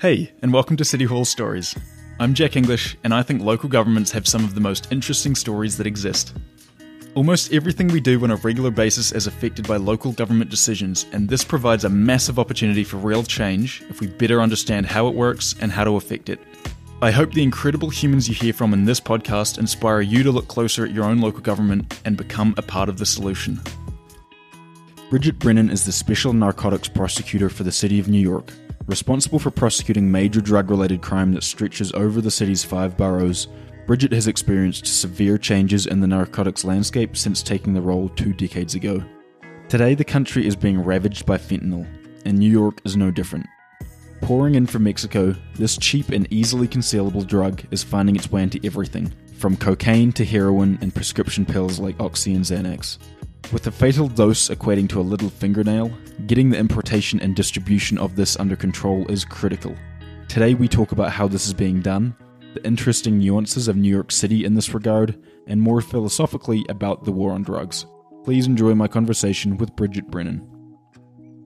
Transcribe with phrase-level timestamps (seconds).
[0.00, 1.74] Hey, and welcome to City Hall Stories.
[2.20, 5.76] I'm Jack English, and I think local governments have some of the most interesting stories
[5.76, 6.36] that exist.
[7.16, 11.28] Almost everything we do on a regular basis is affected by local government decisions, and
[11.28, 15.56] this provides a massive opportunity for real change if we better understand how it works
[15.60, 16.38] and how to affect it.
[17.02, 20.46] I hope the incredible humans you hear from in this podcast inspire you to look
[20.46, 23.60] closer at your own local government and become a part of the solution.
[25.10, 28.52] Bridget Brennan is the Special Narcotics Prosecutor for the City of New York.
[28.88, 33.46] Responsible for prosecuting major drug related crime that stretches over the city's five boroughs,
[33.86, 38.74] Bridget has experienced severe changes in the narcotics landscape since taking the role two decades
[38.74, 39.04] ago.
[39.68, 41.86] Today, the country is being ravaged by fentanyl,
[42.24, 43.46] and New York is no different.
[44.22, 48.58] Pouring in from Mexico, this cheap and easily concealable drug is finding its way into
[48.64, 52.96] everything, from cocaine to heroin and prescription pills like Oxy and Xanax.
[53.52, 55.90] With a fatal dose equating to a little fingernail,
[56.26, 59.74] getting the importation and distribution of this under control is critical.
[60.28, 62.14] Today, we talk about how this is being done,
[62.52, 67.12] the interesting nuances of New York City in this regard, and more philosophically about the
[67.12, 67.86] war on drugs.
[68.24, 70.46] Please enjoy my conversation with Bridget Brennan.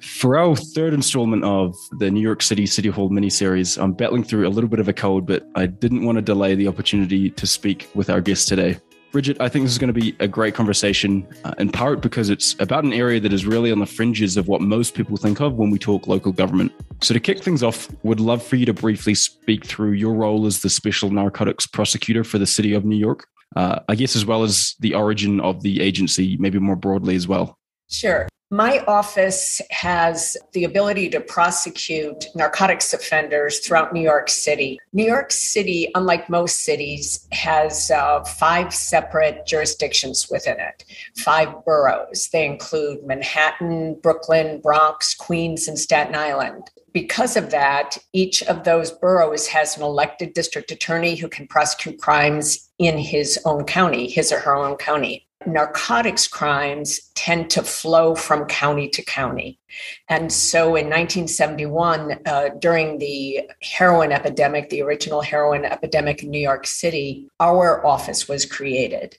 [0.00, 4.48] For our third installment of the New York City City Hall miniseries, I'm battling through
[4.48, 7.46] a little bit of a cold, but I didn't want to delay the opportunity to
[7.46, 8.78] speak with our guest today.
[9.12, 12.30] Bridget, I think this is going to be a great conversation, uh, in part because
[12.30, 15.38] it's about an area that is really on the fringes of what most people think
[15.38, 16.72] of when we talk local government.
[17.02, 20.46] So, to kick things off, would love for you to briefly speak through your role
[20.46, 23.26] as the special narcotics prosecutor for the city of New York.
[23.54, 27.28] Uh, I guess, as well as the origin of the agency, maybe more broadly as
[27.28, 27.58] well.
[27.90, 28.26] Sure.
[28.52, 34.78] My office has the ability to prosecute narcotics offenders throughout New York City.
[34.92, 40.84] New York City, unlike most cities, has uh, five separate jurisdictions within it,
[41.16, 42.28] five boroughs.
[42.30, 46.68] They include Manhattan, Brooklyn, Bronx, Queens, and Staten Island.
[46.92, 52.02] Because of that, each of those boroughs has an elected district attorney who can prosecute
[52.02, 58.14] crimes in his own county, his or her own county narcotics crimes tend to flow
[58.14, 59.58] from county to county.
[60.08, 66.40] And so in 1971, uh, during the heroin epidemic, the original heroin epidemic in New
[66.40, 69.18] York City, our office was created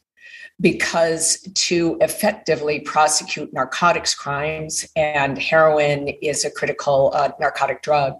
[0.61, 8.13] because to effectively prosecute narcotics crimes, and heroin is a critical uh, narcotic drug,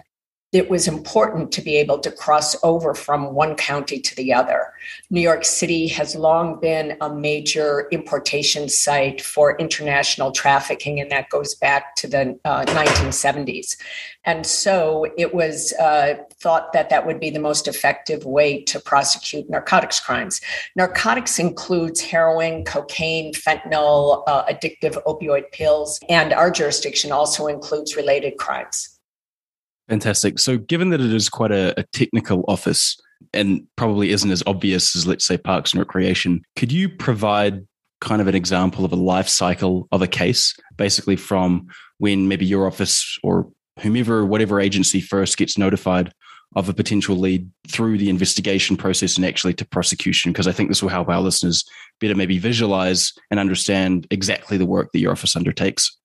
[0.53, 4.72] it was important to be able to cross over from one county to the other.
[5.09, 11.30] New York City has long been a major importation site for international trafficking, and that
[11.30, 13.78] goes back to the uh, 1970s.
[14.25, 18.80] And so it was uh, thought that that would be the most effective way to
[18.80, 20.40] prosecute narcotics crimes.
[20.75, 28.38] Narcotics includes heroin, cocaine, fentanyl, uh, addictive opioid pills, and our jurisdiction also includes related
[28.38, 28.93] crimes.
[29.90, 30.40] Fantastic.
[30.40, 32.98] So, given that it is quite a, a, technical office
[33.34, 37.66] and probably isn't as obvious as, let's say, Parks and Recreation, could you provide
[38.00, 41.68] kind of an example of a life cycle of a case, basically from
[41.98, 43.50] when maybe your office or
[43.80, 46.14] whomever, whatever agency first gets notified
[46.56, 50.32] of a potential lead through the investigation process and actually to prosecution?
[50.32, 51.66] Because I think this will help our listeners
[52.00, 55.98] better maybe visualize and understand exactly the work that your office undertakes.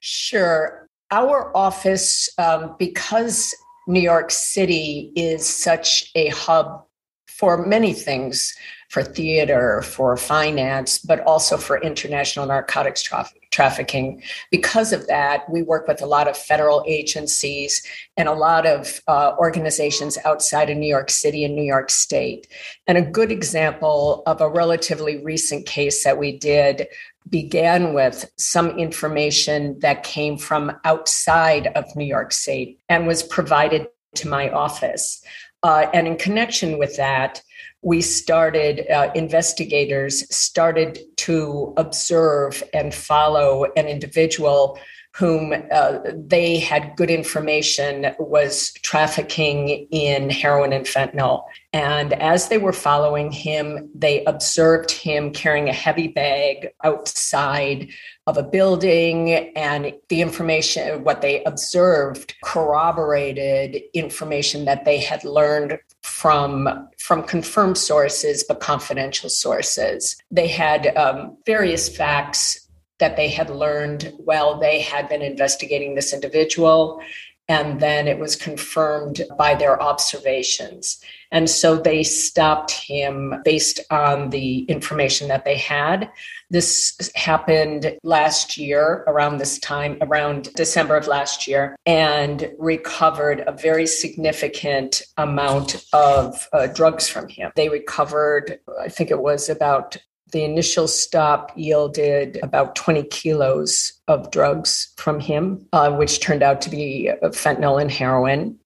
[0.00, 3.54] Sure our office, um, because
[3.86, 6.84] New York City is such a hub
[7.28, 8.54] for many things
[8.88, 14.22] for theater, for finance, but also for international narcotics trafficking trafficking.
[14.50, 17.82] Because of that, we work with a lot of federal agencies
[18.18, 22.48] and a lot of uh, organizations outside of New York City and New York State.
[22.86, 26.86] And a good example of a relatively recent case that we did
[27.28, 33.88] began with some information that came from outside of New York State and was provided
[34.14, 35.22] to my office.
[35.62, 37.42] Uh, and in connection with that,
[37.82, 44.78] we started, uh, investigators started to observe and follow an individual
[45.16, 51.44] whom uh, they had good information was trafficking in heroin and fentanyl.
[51.72, 57.88] And as they were following him, they observed him carrying a heavy bag outside
[58.26, 59.30] of a building.
[59.56, 67.78] And the information, what they observed, corroborated information that they had learned from, from confirmed
[67.78, 70.16] sources, but confidential sources.
[70.30, 72.65] They had um, various facts
[72.98, 77.00] that they had learned while they had been investigating this individual.
[77.48, 81.00] And then it was confirmed by their observations.
[81.30, 86.10] And so they stopped him based on the information that they had.
[86.50, 93.52] This happened last year, around this time, around December of last year, and recovered a
[93.52, 97.52] very significant amount of uh, drugs from him.
[97.54, 99.96] They recovered, I think it was about
[100.32, 106.60] the initial stop yielded about 20 kilos of drugs from him, uh, which turned out
[106.62, 108.58] to be fentanyl and heroin.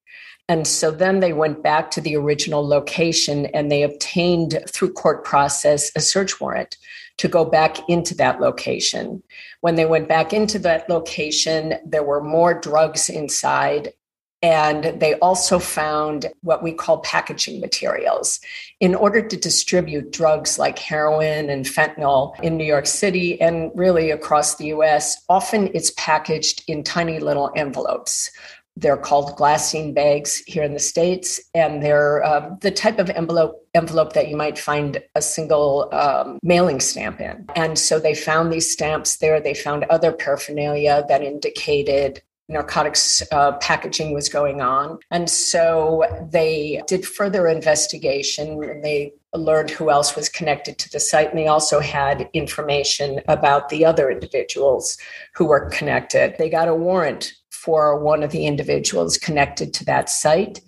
[0.48, 5.24] And so then they went back to the original location and they obtained, through court
[5.24, 6.76] process, a search warrant
[7.18, 9.22] to go back into that location.
[9.60, 13.92] When they went back into that location, there were more drugs inside.
[14.42, 18.40] And they also found what we call packaging materials.
[18.80, 24.10] In order to distribute drugs like heroin and fentanyl in New York City and really
[24.10, 28.30] across the US, often it's packaged in tiny little envelopes
[28.76, 33.56] they're called glassine bags here in the states, and they're uh, the type of envelope
[33.74, 37.46] envelope that you might find a single um, mailing stamp in.
[37.54, 39.40] And so they found these stamps there.
[39.40, 44.98] They found other paraphernalia that indicated narcotics uh, packaging was going on.
[45.10, 51.00] And so they did further investigation and they learned who else was connected to the
[51.00, 51.30] site.
[51.30, 54.98] And they also had information about the other individuals
[55.34, 56.34] who were connected.
[56.36, 60.60] They got a warrant for one of the individuals connected to that site.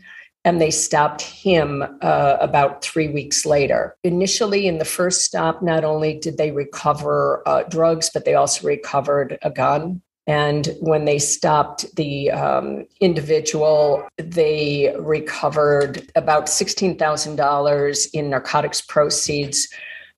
[0.45, 3.97] And they stopped him uh, about three weeks later.
[4.03, 8.67] Initially, in the first stop, not only did they recover uh, drugs, but they also
[8.67, 10.03] recovered a gun.
[10.27, 19.69] And when they stopped the um, individual, they recovered about $16,000 in narcotics proceeds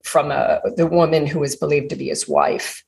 [0.03, 2.85] from a, the woman who was believed to be his wife.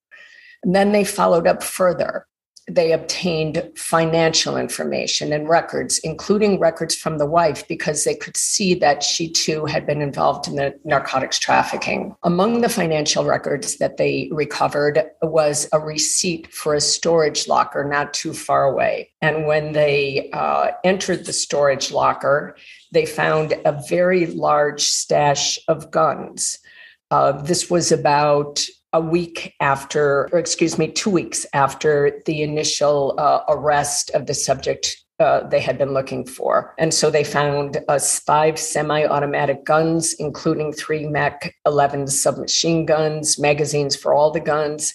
[0.62, 2.26] And then they followed up further
[2.68, 8.74] they obtained financial information and records, including records from the wife, because they could see
[8.74, 12.14] that she too had been involved in the narcotics trafficking.
[12.24, 18.12] Among the financial records that they recovered was a receipt for a storage locker not
[18.12, 19.10] too far away.
[19.22, 22.56] And when they uh, entered the storage locker,
[22.92, 26.58] they found a very large stash of guns.
[27.12, 28.66] Uh, this was about
[28.96, 34.32] a week after, or excuse me, two weeks after the initial uh, arrest of the
[34.32, 36.75] subject uh, they had been looking for.
[36.78, 43.38] And so they found uh, five semi automatic guns, including three Mac 11 submachine guns,
[43.38, 44.94] magazines for all the guns,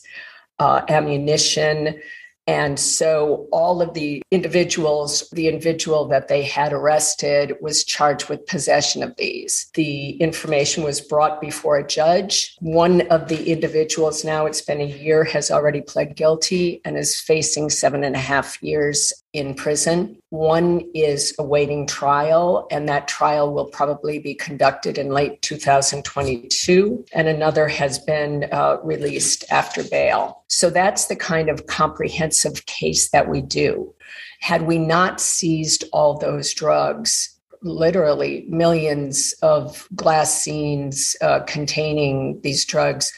[0.58, 2.00] uh, ammunition,
[2.48, 8.46] and so all of the individuals, the individual that they had arrested was charged with
[8.48, 9.70] possession of these.
[9.76, 12.56] The information was brought before a judge.
[12.60, 17.20] One of the individuals, now it's been a year, has already pled guilty and is
[17.20, 20.18] facing seven and a half years in prison.
[20.30, 27.06] One is awaiting trial, and that trial will probably be conducted in late 2022.
[27.14, 30.44] And another has been uh, released after bail.
[30.48, 33.94] So that's the kind of comprehensive case that we do.
[34.42, 43.14] Had we not seized all those drugs, literally millions of glassines uh, containing these drugs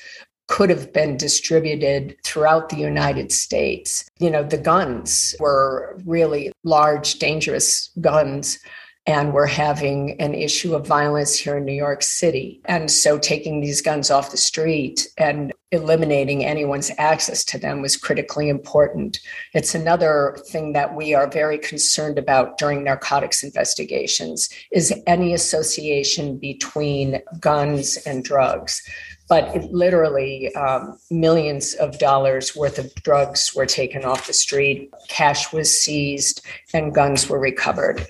[0.47, 4.05] could have been distributed throughout the United States.
[4.19, 8.59] You know, the guns were really large, dangerous guns.
[9.05, 12.61] And we're having an issue of violence here in New York City.
[12.65, 17.97] And so taking these guns off the street and eliminating anyone's access to them was
[17.97, 19.19] critically important.
[19.53, 26.37] It's another thing that we are very concerned about during narcotics investigations is any association
[26.37, 28.87] between guns and drugs
[29.29, 34.91] but it, literally um, millions of dollars worth of drugs were taken off the street,
[35.07, 38.05] cash was seized, and guns were recovered.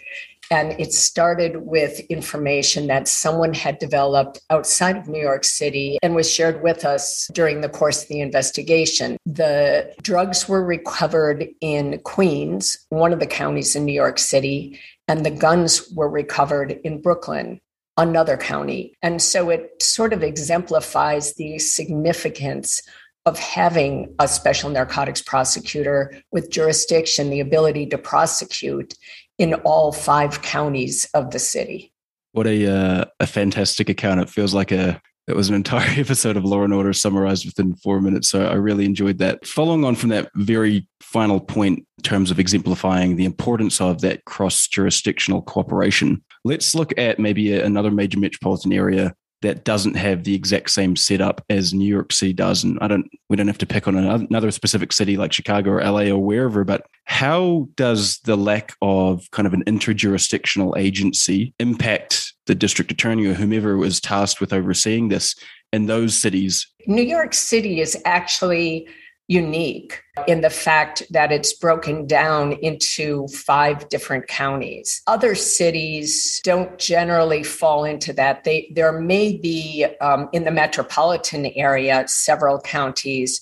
[0.51, 6.13] And it started with information that someone had developed outside of New York City and
[6.13, 9.17] was shared with us during the course of the investigation.
[9.25, 15.25] The drugs were recovered in Queens, one of the counties in New York City, and
[15.25, 17.60] the guns were recovered in Brooklyn,
[17.97, 18.95] another county.
[19.01, 22.81] And so it sort of exemplifies the significance
[23.25, 28.95] of having a special narcotics prosecutor with jurisdiction, the ability to prosecute
[29.38, 31.91] in all five counties of the city.
[32.33, 34.19] What a uh, a fantastic account!
[34.19, 37.75] It feels like a it was an entire episode of Law and Order summarized within
[37.75, 38.29] four minutes.
[38.29, 39.45] So I really enjoyed that.
[39.45, 44.25] Following on from that very final point in terms of exemplifying the importance of that
[44.25, 50.33] cross jurisdictional cooperation, let's look at maybe another major metropolitan area that doesn't have the
[50.33, 52.63] exact same setup as New York City does.
[52.63, 55.83] And I don't, we don't have to pick on another specific city like Chicago or
[55.83, 62.33] LA or wherever, but how does the lack of kind of an interjurisdictional agency impact
[62.45, 65.35] the district attorney or whomever was tasked with overseeing this
[65.73, 66.65] in those cities?
[66.88, 68.88] New York City is actually
[69.27, 75.01] unique in the fact that it's broken down into five different counties.
[75.07, 78.43] Other cities don't generally fall into that.
[78.43, 83.41] They there may be um, in the metropolitan area several counties.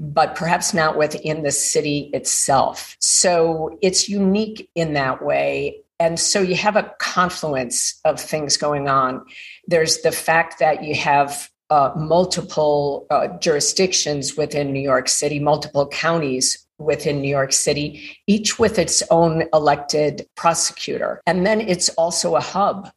[0.00, 2.96] But perhaps not within the city itself.
[2.98, 5.84] So it's unique in that way.
[6.00, 9.24] And so you have a confluence of things going on.
[9.68, 15.86] There's the fact that you have uh, multiple uh, jurisdictions within New York City, multiple
[15.88, 21.20] counties within New York City, each with its own elected prosecutor.
[21.26, 22.90] And then it's also a hub.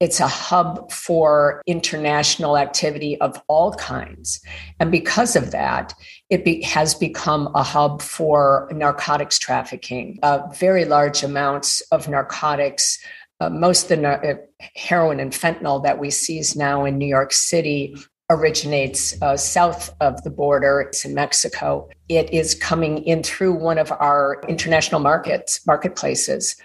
[0.00, 4.40] It's a hub for international activity of all kinds.
[4.80, 5.94] And because of that,
[6.30, 10.18] it be, has become a hub for narcotics trafficking.
[10.22, 12.98] Uh, very large amounts of narcotics
[13.40, 14.34] uh, most of the uh,
[14.76, 17.94] heroin and fentanyl that we seize now in New York City
[18.30, 20.80] originates uh, south of the border.
[20.80, 21.88] It's in Mexico.
[22.08, 26.56] It is coming in through one of our international markets, marketplaces.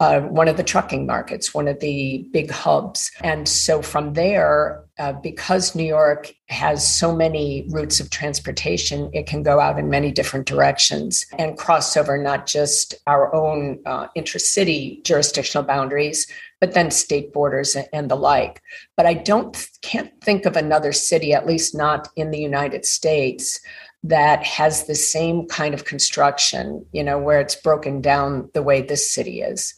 [0.00, 3.12] Uh, one of the trucking markets, one of the big hubs.
[3.22, 9.28] And so from there, uh, because New York has so many routes of transportation, it
[9.28, 14.08] can go out in many different directions and cross over not just our own uh,
[14.16, 16.26] intercity jurisdictional boundaries,
[16.64, 18.62] but then state borders and the like.
[18.96, 23.60] But I don't can't think of another city, at least not in the United States,
[24.02, 28.80] that has the same kind of construction, you know, where it's broken down the way
[28.80, 29.74] this city is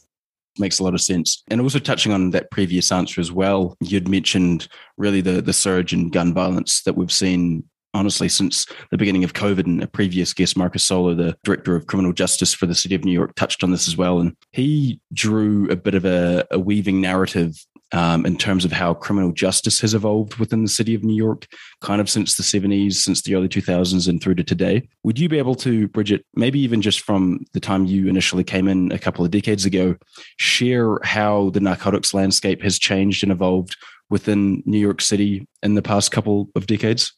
[0.59, 1.43] makes a lot of sense.
[1.49, 5.91] And also touching on that previous answer as well, you'd mentioned really the the surge
[5.91, 7.65] in gun violence that we've seen
[7.97, 9.65] honestly since the beginning of COVID.
[9.65, 13.03] And a previous guest, Marcos Soler, the director of criminal justice for the city of
[13.03, 14.19] New York, touched on this as well.
[14.19, 17.55] And he drew a bit of a, a weaving narrative
[17.93, 21.47] um, in terms of how criminal justice has evolved within the city of New York,
[21.81, 24.87] kind of since the 70s, since the early 2000s, and through to today.
[25.03, 28.67] Would you be able to, Bridget, maybe even just from the time you initially came
[28.67, 29.95] in a couple of decades ago,
[30.37, 33.77] share how the narcotics landscape has changed and evolved
[34.09, 37.13] within New York City in the past couple of decades?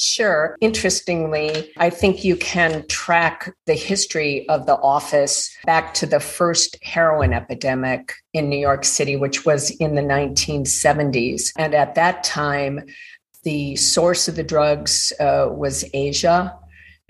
[0.00, 0.56] Sure.
[0.62, 6.78] Interestingly, I think you can track the history of the office back to the first
[6.82, 11.52] heroin epidemic in New York City, which was in the 1970s.
[11.58, 12.86] And at that time,
[13.42, 16.56] the source of the drugs uh, was Asia.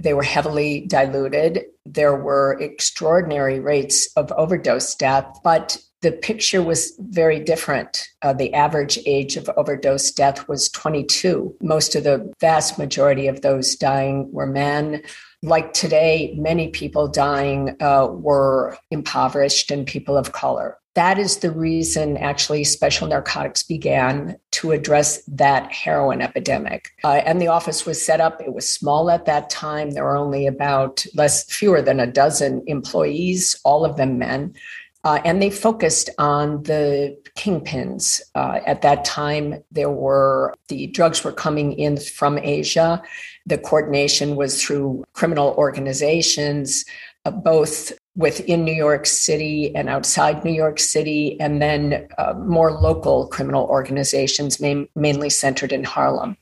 [0.03, 1.67] They were heavily diluted.
[1.87, 8.09] There were extraordinary rates of overdose death, but the picture was very different.
[8.23, 11.55] Uh, the average age of overdose death was 22.
[11.61, 15.03] Most of the vast majority of those dying were men.
[15.43, 20.79] Like today, many people dying uh, were impoverished and people of color.
[20.95, 26.91] That is the reason, actually, special narcotics began to address that heroin epidemic.
[27.05, 28.41] Uh, and the office was set up.
[28.41, 29.93] It was small at that time.
[29.93, 34.53] There were only about less, fewer than a dozen employees, all of them men.
[35.03, 38.21] Uh, and they focused on the kingpins.
[38.35, 43.03] Uh, at that time, there were the drugs were coming in from Asia.
[43.47, 46.85] The coordination was through criminal organizations,
[47.25, 52.73] uh, both within New York City and outside New York City, and then uh, more
[52.73, 56.37] local criminal organizations, main, mainly centered in Harlem.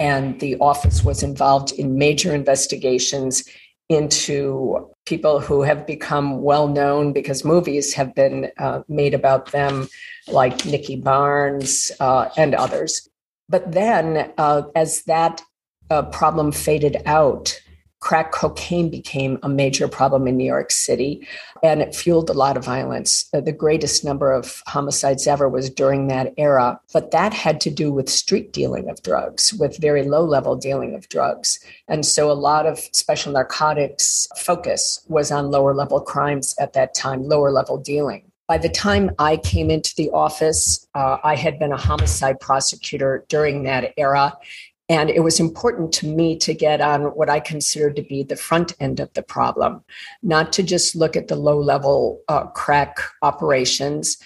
[0.00, 3.44] And the office was involved in major investigations
[3.92, 9.88] into people who have become well known because movies have been uh, made about them,
[10.28, 13.08] like Nicky Barnes uh, and others.
[13.48, 15.42] But then, uh, as that
[15.90, 17.60] uh, problem faded out,
[18.02, 21.26] crack cocaine became a major problem in New York City
[21.62, 23.30] and it fueled a lot of violence.
[23.32, 26.80] Uh, the greatest number of homicides ever was during that era.
[26.92, 30.96] But that had to do with street dealing of drugs, with very low level dealing
[30.96, 31.60] of drugs.
[31.86, 36.94] And so a lot of special narcotics focus was on lower level crimes at that
[36.94, 38.24] time, lower level dealing.
[38.48, 43.24] By the time I came into the office, uh, I had been a homicide prosecutor
[43.28, 44.36] during that era.
[44.92, 48.36] And it was important to me to get on what I considered to be the
[48.36, 49.82] front end of the problem,
[50.22, 54.18] not to just look at the low level uh, crack operations,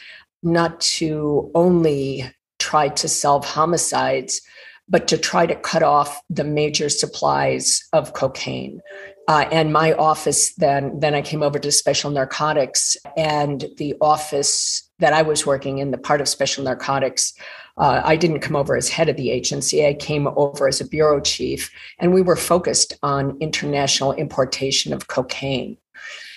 [0.43, 4.43] not to only try to solve homicides,
[4.89, 8.81] but to try to cut off the major supplies of cocaine.
[9.29, 14.89] Uh, and my office then, then I came over to special narcotics, and the office
[14.99, 17.35] that I was working in, the part of special narcotics,
[17.79, 19.87] uh, I didn't come over as head of the agency.
[19.87, 25.09] I came over as a bureau chief, and we were focused on international importation of
[25.09, 25.77] cocaine.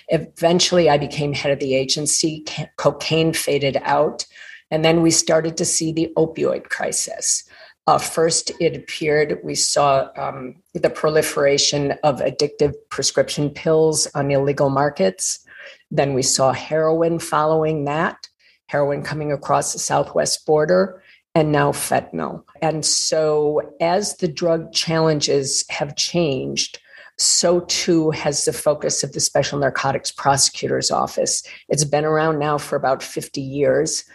[0.09, 2.43] Eventually, I became head of the agency.
[2.77, 4.25] Cocaine faded out.
[4.71, 7.43] And then we started to see the opioid crisis.
[7.89, 14.69] Uh, first, it appeared we saw um, the proliferation of addictive prescription pills on illegal
[14.69, 15.43] markets.
[15.89, 18.29] Then we saw heroin following that,
[18.67, 21.01] heroin coming across the southwest border,
[21.33, 22.43] and now fentanyl.
[22.61, 26.77] And so, as the drug challenges have changed,
[27.17, 31.41] so too has the focus of the Special Narcotics Prosecutor's Office.
[31.69, 34.05] It's been around now for about 50 years.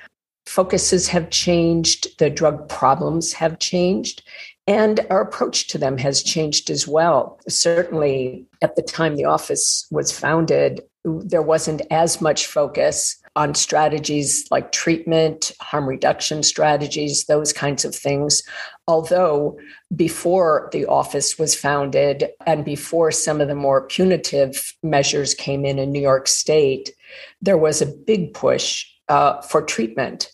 [0.47, 4.23] Focuses have changed, the drug problems have changed,
[4.67, 7.41] and our approach to them has changed as well.
[7.49, 14.47] Certainly, at the time the office was founded, there wasn't as much focus on strategies
[14.51, 18.43] like treatment, harm reduction strategies, those kinds of things.
[18.87, 19.59] Although
[19.95, 25.79] before the office was founded and before some of the more punitive measures came in
[25.79, 26.95] in New York State,
[27.43, 30.31] there was a big push uh, for treatment.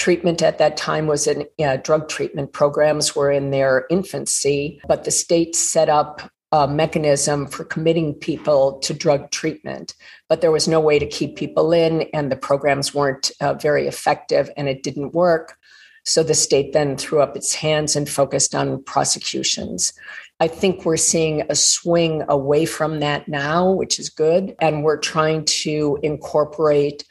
[0.00, 5.04] Treatment at that time was in uh, drug treatment programs were in their infancy, but
[5.04, 9.94] the state set up a mechanism for committing people to drug treatment,
[10.26, 13.86] but there was no way to keep people in, and the programs weren't uh, very
[13.86, 15.58] effective, and it didn't work.
[16.06, 19.92] So the state then threw up its hands and focused on prosecutions.
[20.40, 24.56] I think we're seeing a swing away from that now, which is good.
[24.62, 27.04] And we're trying to incorporate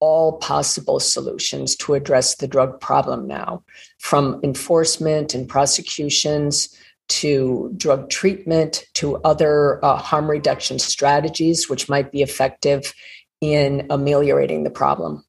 [0.00, 3.62] all possible solutions to address the drug problem now,
[3.98, 6.74] from enforcement and prosecutions
[7.08, 12.92] to drug treatment to other uh, harm reduction strategies, which might be effective
[13.40, 15.24] in ameliorating the problem.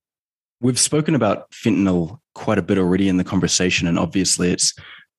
[0.62, 4.74] We've spoken about fentanyl quite a bit already in the conversation, and obviously it's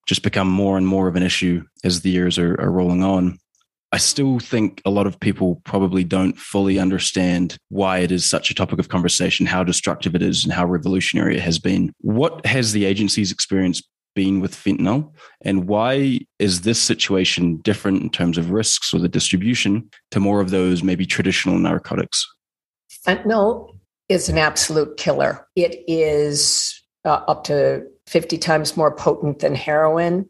[0.06, 3.38] just become more and more of an issue as the years are, are rolling on.
[3.92, 8.50] I still think a lot of people probably don't fully understand why it is such
[8.50, 11.92] a topic of conversation, how destructive it is, and how revolutionary it has been.
[12.00, 13.82] What has the agency's experience
[14.14, 15.12] been with fentanyl?
[15.42, 20.40] And why is this situation different in terms of risks or the distribution to more
[20.40, 22.24] of those maybe traditional narcotics?
[23.04, 23.76] Fentanyl
[24.08, 25.48] is an absolute killer.
[25.56, 30.29] It is uh, up to 50 times more potent than heroin.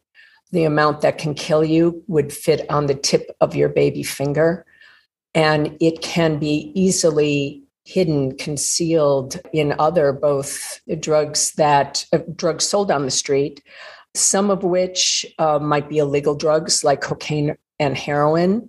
[0.52, 4.66] The amount that can kill you would fit on the tip of your baby finger.
[5.34, 12.90] And it can be easily hidden, concealed in other both drugs that uh, drugs sold
[12.90, 13.62] on the street,
[14.14, 18.68] some of which uh, might be illegal drugs like cocaine and heroin,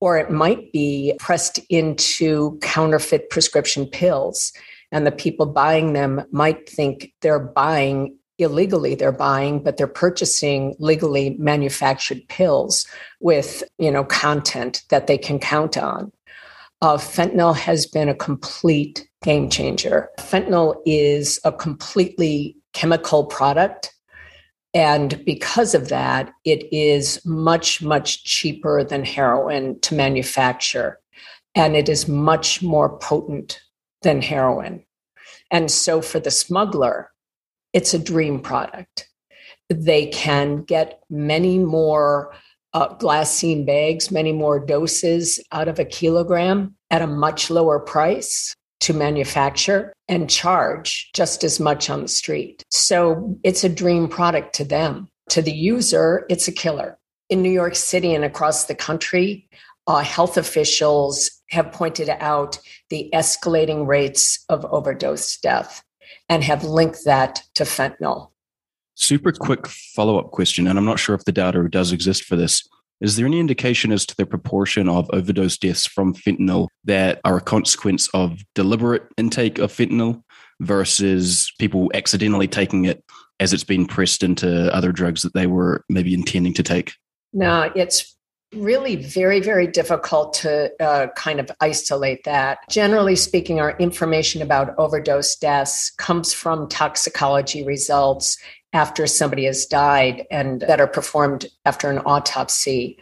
[0.00, 4.52] or it might be pressed into counterfeit prescription pills.
[4.92, 10.74] And the people buying them might think they're buying illegally they're buying but they're purchasing
[10.78, 12.86] legally manufactured pills
[13.20, 16.10] with you know content that they can count on
[16.82, 20.10] uh, fentanyl has been a complete game changer.
[20.18, 23.94] Fentanyl is a completely chemical product.
[24.74, 30.98] And because of that, it is much, much cheaper than heroin to manufacture.
[31.54, 33.60] And it is much more potent
[34.02, 34.84] than heroin.
[35.50, 37.10] And so for the smuggler,
[37.74, 39.08] it's a dream product.
[39.68, 42.32] They can get many more
[42.72, 48.54] uh, glassine bags, many more doses out of a kilogram at a much lower price
[48.80, 52.62] to manufacture and charge just as much on the street.
[52.70, 55.08] So it's a dream product to them.
[55.30, 56.98] To the user, it's a killer.
[57.30, 59.48] In New York City and across the country,
[59.86, 62.58] uh, health officials have pointed out
[62.90, 65.82] the escalating rates of overdose death
[66.28, 68.30] and have linked that to fentanyl.
[68.94, 72.36] Super quick follow up question, and I'm not sure if the data does exist for
[72.36, 72.66] this.
[73.00, 77.36] Is there any indication as to the proportion of overdose deaths from fentanyl that are
[77.36, 80.22] a consequence of deliberate intake of fentanyl
[80.60, 83.02] versus people accidentally taking it
[83.40, 86.94] as it's been pressed into other drugs that they were maybe intending to take?
[87.32, 88.13] No, it's
[88.56, 92.58] really very, very difficult to uh, kind of isolate that.
[92.68, 98.38] Generally speaking, our information about overdose deaths comes from toxicology results
[98.72, 102.98] after somebody has died and that are performed after an autopsy.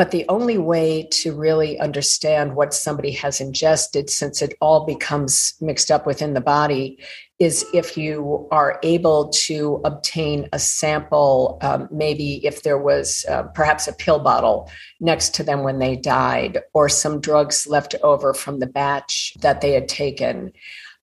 [0.00, 5.52] But the only way to really understand what somebody has ingested, since it all becomes
[5.60, 6.98] mixed up within the body,
[7.38, 13.42] is if you are able to obtain a sample, um, maybe if there was uh,
[13.54, 18.32] perhaps a pill bottle next to them when they died, or some drugs left over
[18.32, 20.50] from the batch that they had taken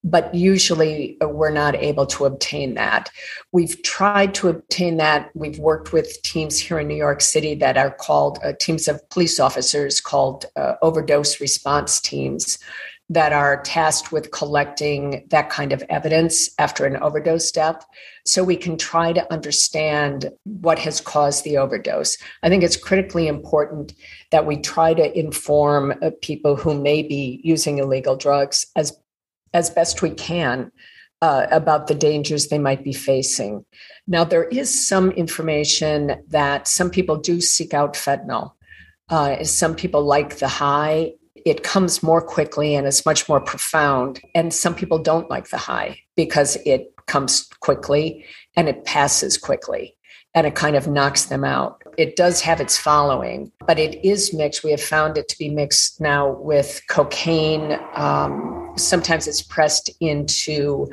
[0.10, 3.10] but usually uh, we're not able to obtain that.
[3.52, 5.30] We've tried to obtain that.
[5.36, 9.08] We've worked with teams here in New York City that are called uh, teams of
[9.10, 12.58] police officers called uh, overdose response teams
[13.10, 17.86] that are tasked with collecting that kind of evidence after an overdose death
[18.26, 22.18] so we can try to understand what has caused the overdose.
[22.44, 23.94] I think it's critically important
[24.32, 28.92] that we try to inform uh, people who may be using illegal drugs as
[29.54, 30.72] as best we can
[31.22, 33.66] uh, about the dangers they might be facing.
[34.08, 38.52] Now, there is some information that some people do seek out fentanyl.
[39.10, 41.14] Uh, some people like the high.
[41.46, 44.20] It comes more quickly and it's much more profound.
[44.36, 49.96] And some people don't like the high because it comes quickly and it passes quickly
[50.36, 51.82] and it kind of knocks them out.
[51.98, 54.64] It does have its following, but it is mixed.
[54.64, 57.80] We have found it to be mixed now with cocaine.
[57.96, 60.88] Um, sometimes it's pressed into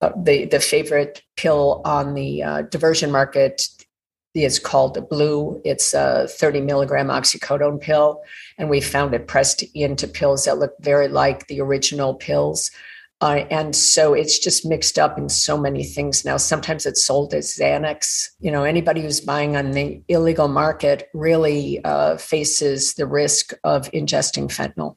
[0.00, 3.68] uh, the the favorite pill on the uh, diversion market
[4.34, 5.60] is called blue.
[5.64, 8.22] It's a 30 milligram oxycodone pill,
[8.56, 12.70] and we found it pressed into pills that look very like the original pills.
[13.20, 16.36] Uh, and so it's just mixed up in so many things now.
[16.36, 18.28] Sometimes it's sold as Xanax.
[18.38, 23.90] You know, anybody who's buying on the illegal market really uh, faces the risk of
[23.90, 24.96] ingesting fentanyl.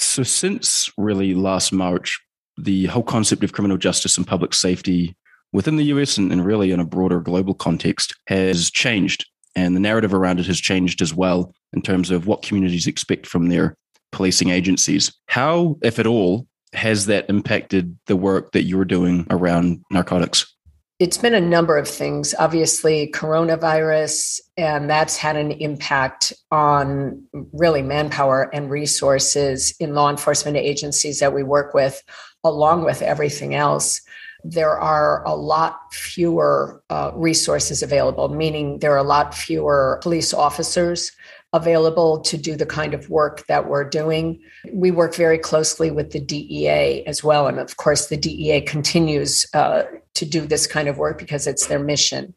[0.00, 2.20] So, since really last March,
[2.56, 5.16] the whole concept of criminal justice and public safety
[5.52, 9.26] within the US and, and really in a broader global context has changed.
[9.56, 13.26] And the narrative around it has changed as well in terms of what communities expect
[13.26, 13.76] from their
[14.12, 15.12] policing agencies.
[15.26, 20.54] How, if at all, has that impacted the work that you're doing around narcotics?
[20.98, 22.34] It's been a number of things.
[22.40, 30.56] Obviously, coronavirus, and that's had an impact on really manpower and resources in law enforcement
[30.56, 32.02] agencies that we work with,
[32.42, 34.00] along with everything else.
[34.42, 40.34] There are a lot fewer uh, resources available, meaning there are a lot fewer police
[40.34, 41.12] officers
[41.52, 44.40] available to do the kind of work that we're doing.
[44.72, 47.46] We work very closely with the DEA as well.
[47.46, 49.84] And of course, the DEA continues uh,
[50.14, 52.34] to do this kind of work because it's their mission.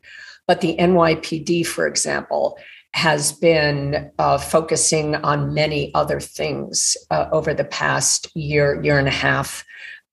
[0.47, 2.57] But the NYPD, for example,
[2.93, 9.07] has been uh, focusing on many other things uh, over the past year, year and
[9.07, 9.63] a half,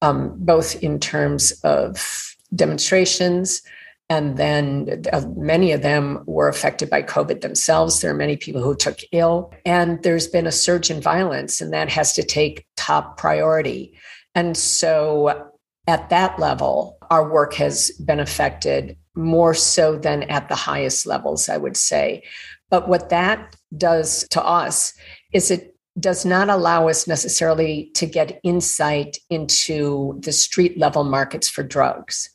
[0.02, 3.62] um, both in terms of demonstrations,
[4.10, 8.00] and then uh, many of them were affected by COVID themselves.
[8.00, 11.72] There are many people who took ill, and there's been a surge in violence, and
[11.72, 13.98] that has to take top priority.
[14.34, 15.50] And so,
[15.86, 21.48] at that level, our work has been affected more so than at the highest levels,
[21.48, 22.22] I would say.
[22.70, 24.94] But what that does to us
[25.32, 31.48] is it does not allow us necessarily to get insight into the street level markets
[31.48, 32.30] for drugs.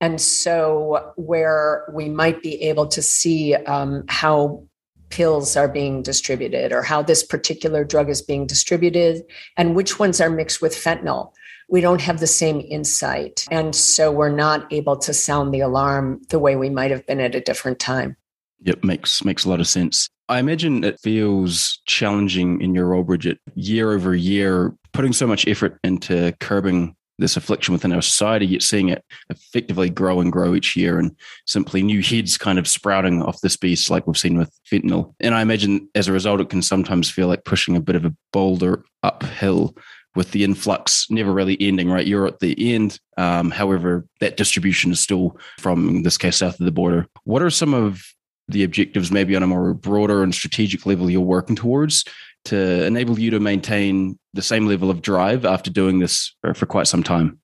[0.00, 4.64] And so, where we might be able to see um, how
[5.10, 9.24] pills are being distributed or how this particular drug is being distributed
[9.56, 11.32] and which ones are mixed with fentanyl,
[11.68, 13.44] we don't have the same insight.
[13.50, 17.20] And so, we're not able to sound the alarm the way we might have been
[17.20, 18.16] at a different time.
[18.62, 20.08] Yep, makes makes a lot of sense.
[20.28, 25.46] I imagine it feels challenging in your role, Bridget, year over year, putting so much
[25.48, 30.54] effort into curbing this affliction within our society, yet seeing it effectively grow and grow
[30.54, 34.38] each year and simply new heads kind of sprouting off this beast, like we've seen
[34.38, 35.14] with fentanyl.
[35.20, 38.04] And I imagine as a result, it can sometimes feel like pushing a bit of
[38.04, 39.76] a boulder uphill
[40.14, 42.06] with the influx never really ending, right?
[42.06, 42.98] You're at the end.
[43.16, 47.06] Um, however, that distribution is still from, this case, south of the border.
[47.24, 48.02] What are some of
[48.48, 52.04] the objectives, maybe on a more broader and strategic level, you're working towards
[52.46, 56.66] to enable you to maintain the same level of drive after doing this for, for
[56.66, 57.38] quite some time?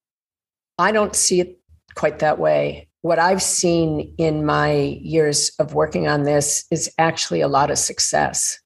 [0.78, 1.58] I don't see it
[1.94, 2.88] quite that way.
[3.02, 7.78] What I've seen in my years of working on this is actually a lot of
[7.78, 8.58] success.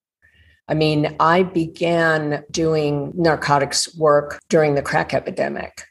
[0.69, 5.85] I mean, I began doing narcotics work during the crack epidemic,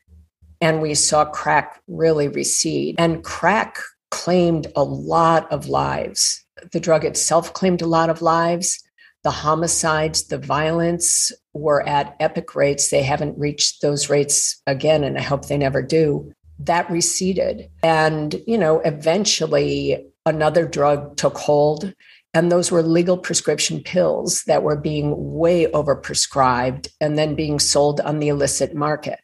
[0.61, 2.95] and we saw crack really recede.
[2.99, 3.79] And crack
[4.11, 6.43] claimed a lot of lives.
[6.71, 8.81] The drug itself claimed a lot of lives
[9.23, 12.89] the homicides, the violence were at epic rates.
[12.89, 16.31] They haven't reached those rates again, and I hope they never do.
[16.59, 17.69] That receded.
[17.83, 21.93] And, you know, eventually another drug took hold
[22.37, 27.99] And those were legal prescription pills that were being way overprescribed and then being sold
[28.01, 29.19] on the illicit market.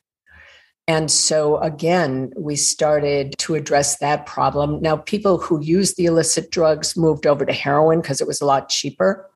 [0.88, 4.82] And so, again, we started to address that problem.
[4.82, 8.46] Now, people who used the illicit drugs moved over to heroin because it was a
[8.46, 9.30] lot cheaper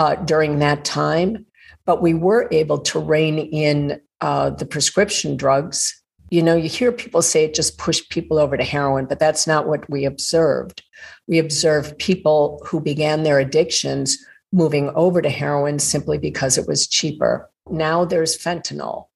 [0.00, 1.46] uh, during that time.
[1.84, 5.96] But we were able to rein in uh, the prescription drugs.
[6.30, 9.46] You know, you hear people say it just pushed people over to heroin, but that's
[9.46, 10.82] not what we observed.
[11.28, 14.18] We observed people who began their addictions
[14.52, 17.48] moving over to heroin simply because it was cheaper.
[17.68, 19.06] Now there's fentanyl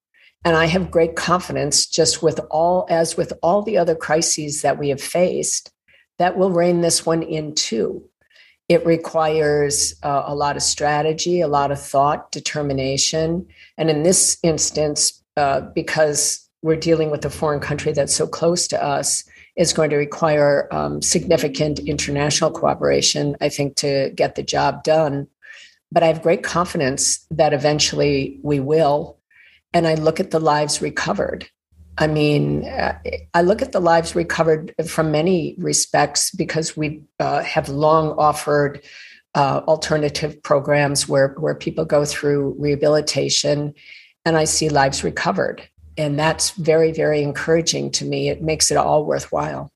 [0.45, 4.79] and I have great confidence, just with all, as with all the other crises that
[4.79, 5.73] we have faced,
[6.19, 8.05] that will rein this one in too.
[8.69, 13.47] It requires uh, a lot of strategy, a lot of thought, determination.
[13.77, 18.67] And in this instance, uh, because we're dealing with a foreign country that's so close
[18.69, 19.25] to us,
[19.57, 25.29] is going to require um, significant international cooperation, I think, to get the job done.
[25.93, 29.19] But I have great confidence that eventually we will
[29.73, 31.49] and I look at the lives recovered.
[31.99, 32.65] I mean,
[33.35, 38.83] I look at the lives recovered from many respects because we uh, have long offered
[39.35, 43.75] uh, alternative programs where, where people go through rehabilitation,
[44.25, 45.69] and I see lives recovered.
[45.97, 48.29] And that's very, very encouraging to me.
[48.29, 49.71] It makes it all worthwhile.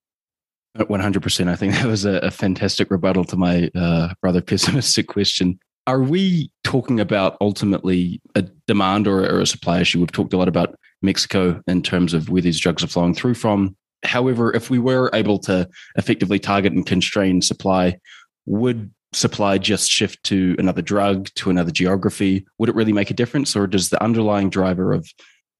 [0.77, 1.49] 100%.
[1.49, 5.59] I think that was a, a fantastic rebuttal to my uh, rather pessimistic question.
[5.87, 10.01] Are we talking about ultimately a demand or, or a supply issue?
[10.01, 13.35] We've talked a lot about Mexico in terms of where these drugs are flowing through
[13.35, 13.77] from.
[14.05, 17.99] However, if we were able to effectively target and constrain supply,
[18.47, 22.47] would supply just shift to another drug, to another geography?
[22.59, 23.57] Would it really make a difference?
[23.57, 25.09] Or does the underlying driver of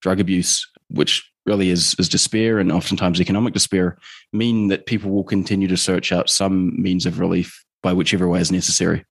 [0.03, 3.99] drug abuse, which really is, is despair and oftentimes economic despair,
[4.33, 8.41] mean that people will continue to search out some means of relief by whichever way
[8.41, 9.05] is necessary?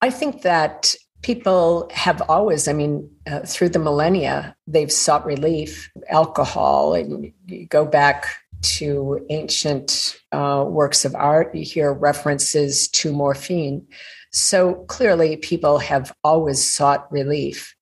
[0.00, 5.90] I think that people have always, I mean, uh, through the millennia, they've sought relief.
[6.10, 8.26] Alcohol, and you go back
[8.62, 13.86] to ancient uh, works of art, you hear references to morphine.
[14.32, 17.74] So clearly, people have always sought relief.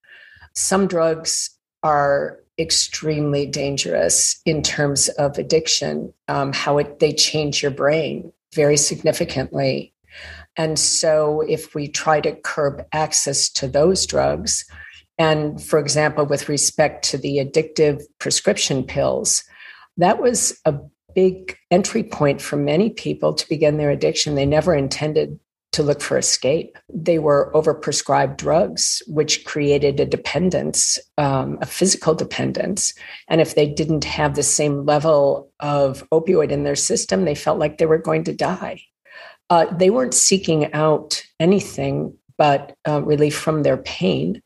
[0.55, 1.51] Some drugs
[1.83, 8.77] are extremely dangerous in terms of addiction, um, how it, they change your brain very
[8.77, 9.95] significantly.
[10.57, 14.65] And so, if we try to curb access to those drugs,
[15.19, 19.45] and for example, with respect to the addictive prescription pills,
[19.97, 20.75] that was a
[21.15, 24.35] big entry point for many people to begin their addiction.
[24.35, 25.39] They never intended
[25.73, 26.77] to look for escape.
[26.93, 32.93] They were overprescribed drugs, which created a dependence, um, a physical dependence.
[33.29, 37.59] And if they didn't have the same level of opioid in their system, they felt
[37.59, 38.83] like they were going to die
[39.51, 44.41] uh, they weren't seeking out anything but uh, relief from their pain.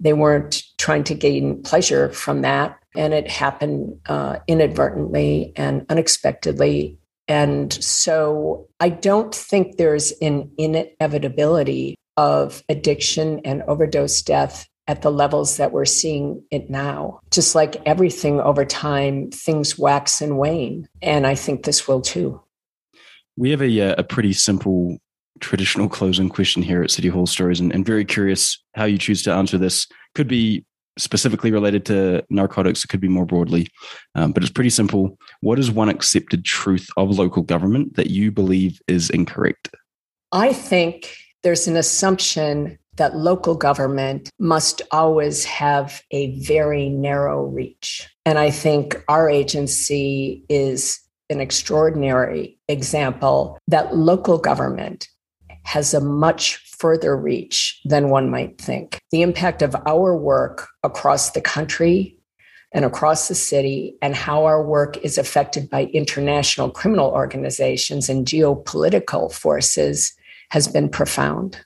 [0.00, 2.76] They weren't trying to gain pleasure from that.
[2.96, 6.98] And it happened uh, inadvertently and unexpectedly.
[7.28, 15.10] And so I don't think there's an inevitability of addiction and overdose death at the
[15.10, 17.20] levels that we're seeing it now.
[17.30, 20.88] Just like everything over time, things wax and wane.
[21.02, 22.40] And I think this will too.
[23.36, 24.98] We have a, uh, a pretty simple
[25.40, 29.22] traditional closing question here at City Hall Stories, and, and very curious how you choose
[29.24, 29.86] to answer this.
[30.14, 30.64] Could be
[30.98, 33.68] specifically related to narcotics, it could be more broadly,
[34.14, 35.18] um, but it's pretty simple.
[35.40, 39.68] What is one accepted truth of local government that you believe is incorrect?
[40.32, 48.08] I think there's an assumption that local government must always have a very narrow reach.
[48.24, 50.98] And I think our agency is
[51.30, 55.08] an extraordinary example that local government
[55.64, 59.00] has a much further reach than one might think.
[59.10, 62.16] The impact of our work across the country
[62.72, 68.26] and across the city, and how our work is affected by international criminal organizations and
[68.26, 70.12] geopolitical forces,
[70.50, 71.58] has been profound.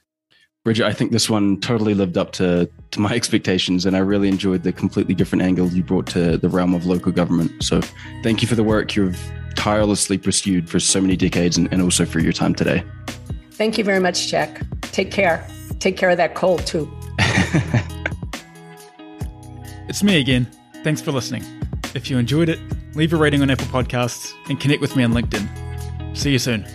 [0.63, 4.27] Bridget, I think this one totally lived up to, to my expectations, and I really
[4.27, 7.63] enjoyed the completely different angle you brought to the realm of local government.
[7.63, 7.81] So,
[8.21, 9.19] thank you for the work you've
[9.55, 12.83] tirelessly pursued for so many decades and, and also for your time today.
[13.51, 14.61] Thank you very much, Jack.
[14.81, 15.47] Take care.
[15.79, 16.91] Take care of that cold, too.
[19.87, 20.47] it's me again.
[20.83, 21.43] Thanks for listening.
[21.95, 22.59] If you enjoyed it,
[22.95, 25.47] leave a rating on Apple Podcasts and connect with me on LinkedIn.
[26.15, 26.65] See you soon.